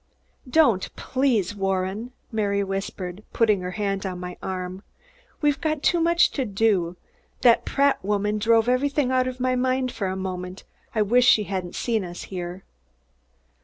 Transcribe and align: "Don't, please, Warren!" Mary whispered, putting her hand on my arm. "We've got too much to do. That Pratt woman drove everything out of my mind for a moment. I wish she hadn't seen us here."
"Don't, 0.49 0.95
please, 0.95 1.53
Warren!" 1.53 2.11
Mary 2.31 2.63
whispered, 2.63 3.21
putting 3.33 3.61
her 3.61 3.69
hand 3.77 4.03
on 4.03 4.19
my 4.19 4.35
arm. 4.41 4.81
"We've 5.43 5.61
got 5.61 5.83
too 5.83 5.99
much 5.99 6.31
to 6.31 6.43
do. 6.43 6.95
That 7.41 7.65
Pratt 7.65 8.03
woman 8.03 8.39
drove 8.39 8.67
everything 8.67 9.11
out 9.11 9.27
of 9.27 9.39
my 9.39 9.55
mind 9.55 9.91
for 9.91 10.07
a 10.07 10.15
moment. 10.15 10.63
I 10.95 11.03
wish 11.03 11.25
she 11.27 11.43
hadn't 11.43 11.75
seen 11.75 12.03
us 12.03 12.23
here." 12.23 12.63